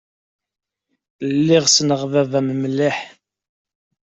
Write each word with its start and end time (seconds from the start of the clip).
Lliɣ 1.37 1.65
ssneɣ 1.67 2.01
baba-m 2.11 2.47
mliḥ. 2.61 2.97